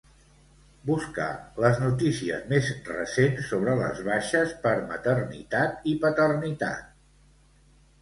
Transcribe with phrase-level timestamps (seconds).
[0.89, 1.27] Buscar
[1.65, 6.95] les notícies més recents sobre les baixes per maternitat i paternitat.